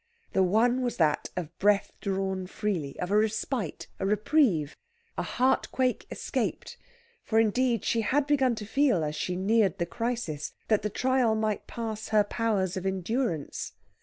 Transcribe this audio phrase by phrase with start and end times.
[0.33, 4.75] The one was that of breath drawn freely, of a respite, a reprieve,
[5.15, 6.75] a heartquake escaped;
[7.23, 11.35] for, indeed, she had begun to feel, as she neared the crisis, that the trial
[11.35, 13.73] might pass her powers of endurance.